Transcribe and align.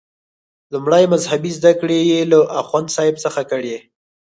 لومړنۍ 0.71 1.05
مذهبي 1.13 1.51
زده 1.57 1.71
کړې 1.81 1.99
یې 2.11 2.19
له 2.31 2.37
اخوندصاحب 2.61 3.15
څخه 3.25 3.41
کړي. 3.51 3.75